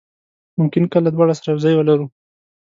[0.59, 2.05] ممکن کله دواړه سره یو ځای ولرو.